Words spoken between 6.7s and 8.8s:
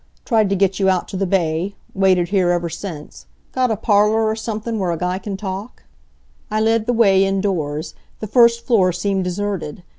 the way indoors. The first